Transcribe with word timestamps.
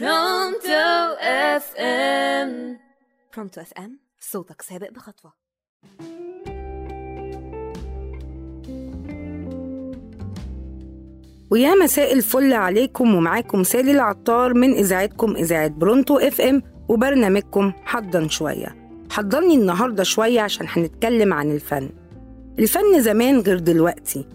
Pronto 0.00 1.16
FM 1.20 2.78
Pronto 3.36 3.60
FM 3.60 3.98
صوتك 4.20 4.62
سابق 4.62 4.90
بخطوة. 4.90 5.32
ويا 11.50 11.74
مساء 11.74 12.12
الفل 12.12 12.52
عليكم 12.52 13.14
ومعاكم 13.14 13.62
سالي 13.62 13.90
العطار 13.90 14.54
من 14.54 14.72
إذاعتكم 14.72 15.36
إذاعة 15.36 15.68
Pronto 15.68 16.18
FM 16.18 16.62
وبرنامجكم 16.88 17.72
حضن 17.84 18.28
شوية. 18.28 18.76
حضرني 19.10 19.54
النهارده 19.54 20.02
شوية 20.02 20.40
عشان 20.40 20.66
هنتكلم 20.68 21.32
عن 21.32 21.50
الفن. 21.50 21.90
الفن 22.58 23.00
زمان 23.00 23.40
غير 23.40 23.58
دلوقتي. 23.58 24.26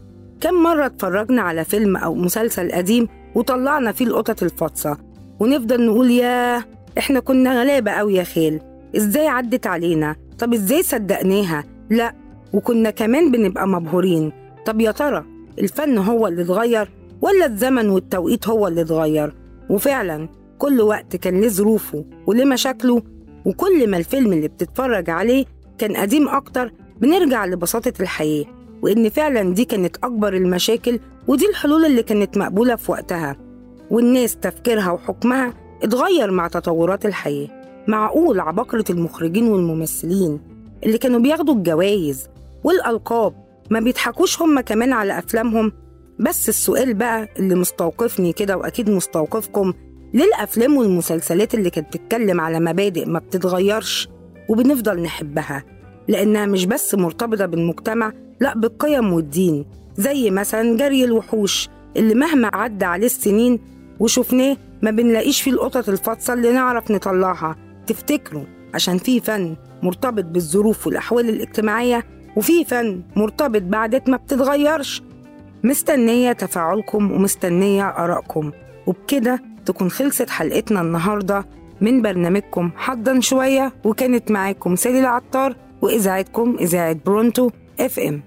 كم 0.41 0.53
مرة 0.53 0.85
اتفرجنا 0.85 1.41
على 1.41 1.65
فيلم 1.65 1.97
أو 1.97 2.15
مسلسل 2.15 2.71
قديم 2.71 3.07
وطلعنا 3.35 3.91
فيه 3.91 4.05
القطط 4.05 4.43
الفاطسة. 4.43 5.06
ونفضل 5.39 5.85
نقول 5.85 6.11
ياه 6.11 6.63
إحنا 6.97 7.19
كنا 7.19 7.61
غلابة 7.61 7.91
أوي 7.91 8.15
يا 8.15 8.23
خيل. 8.23 8.59
إزاي 8.97 9.27
عدت 9.27 9.67
علينا؟ 9.67 10.15
طب 10.39 10.53
إزاي 10.53 10.83
صدقناها؟ 10.83 11.63
لا 11.89 12.13
وكنا 12.53 12.89
كمان 12.89 13.31
بنبقى 13.31 13.67
مبهورين. 13.67 14.31
طب 14.65 14.81
يا 14.81 14.91
ترى 14.91 15.25
الفن 15.59 15.97
هو 15.97 16.27
اللي 16.27 16.41
اتغير 16.41 16.89
ولا 17.21 17.45
الزمن 17.45 17.89
والتوقيت 17.89 18.47
هو 18.47 18.67
اللي 18.67 18.81
اتغير؟ 18.81 19.33
وفعلا 19.69 20.29
كل 20.57 20.81
وقت 20.81 21.15
كان 21.15 21.41
ليه 21.41 21.47
ظروفه 21.47 22.05
وليه 22.27 22.45
مشاكله 22.45 23.01
وكل 23.45 23.89
ما 23.89 23.97
الفيلم 23.97 24.33
اللي 24.33 24.47
بتتفرج 24.47 25.09
عليه 25.09 25.45
كان 25.77 25.95
قديم 25.95 26.29
أكتر 26.29 26.71
بنرجع 27.01 27.45
لبساطة 27.45 27.93
الحياة 27.99 28.45
وإن 28.81 29.09
فعلا 29.09 29.53
دي 29.53 29.65
كانت 29.65 29.95
أكبر 29.97 30.33
المشاكل 30.33 30.99
ودي 31.27 31.49
الحلول 31.49 31.85
اللي 31.85 32.03
كانت 32.03 32.37
مقبولة 32.37 32.75
في 32.75 32.91
وقتها. 32.91 33.35
والناس 33.91 34.35
تفكيرها 34.37 34.91
وحكمها 34.91 35.53
اتغير 35.83 36.31
مع 36.31 36.47
تطورات 36.47 37.05
الحياة. 37.05 37.47
معقول 37.87 38.39
عباقرة 38.39 38.85
المخرجين 38.89 39.47
والممثلين 39.47 40.39
اللي 40.83 40.97
كانوا 40.97 41.19
بياخدوا 41.19 41.55
الجوائز 41.55 42.27
والألقاب 42.63 43.33
ما 43.69 43.79
بيضحكوش 43.79 44.41
هم 44.41 44.59
كمان 44.59 44.93
على 44.93 45.19
أفلامهم؟ 45.19 45.71
بس 46.19 46.49
السؤال 46.49 46.93
بقى 46.93 47.27
اللي 47.39 47.55
مستوقفني 47.55 48.33
كده 48.33 48.57
وأكيد 48.57 48.89
مستوقفكم 48.89 49.73
ليه 50.13 50.23
الأفلام 50.25 50.77
والمسلسلات 50.77 51.53
اللي 51.53 51.69
كانت 51.69 51.87
بتتكلم 51.87 52.41
على 52.41 52.59
مبادئ 52.59 53.05
ما 53.05 53.19
بتتغيرش 53.19 54.09
وبنفضل 54.49 55.01
نحبها؟ 55.01 55.63
لأنها 56.07 56.45
مش 56.45 56.65
بس 56.65 56.95
مرتبطة 56.95 57.45
بالمجتمع 57.45 58.13
لأ 58.39 58.53
بالقيم 58.57 59.13
والدين. 59.13 59.65
زي 59.97 60.29
مثلا 60.31 60.77
جري 60.77 61.03
الوحوش 61.03 61.69
اللي 61.97 62.15
مهما 62.15 62.49
عدى 62.53 62.85
عليه 62.85 63.05
السنين 63.05 63.59
وشفناه 63.99 64.57
ما 64.81 64.91
بنلاقيش 64.91 65.41
فيه 65.41 65.51
القطط 65.51 65.89
الفاطسة 65.89 66.33
اللي 66.33 66.51
نعرف 66.51 66.91
نطلعها. 66.91 67.55
تفتكروا؟ 67.87 68.43
عشان 68.73 68.97
في 68.97 69.19
فن 69.19 69.55
مرتبط 69.83 70.23
بالظروف 70.23 70.87
والأحوال 70.87 71.29
الاجتماعية 71.29 72.03
وفي 72.35 72.65
فن 72.65 73.01
مرتبط 73.15 73.61
بعادات 73.61 74.09
ما 74.09 74.17
بتتغيرش. 74.17 75.01
مستنية 75.63 76.31
تفاعلكم 76.31 77.11
ومستنية 77.11 77.87
آرائكم. 77.89 78.51
وبكده 78.87 79.43
تكون 79.65 79.91
خلصت 79.91 80.29
حلقتنا 80.29 80.81
النهاردة 80.81 81.45
من 81.81 82.01
برنامجكم 82.01 82.71
حضن 82.75 83.21
شوية 83.21 83.73
وكانت 83.83 84.31
معاكم 84.31 84.75
سالي 84.75 84.99
العطار 84.99 85.55
وإذاعتكم 85.81 86.57
إذاعة 86.59 86.97
برونتو 87.05 87.49
اف 87.79 87.99
ام 87.99 88.21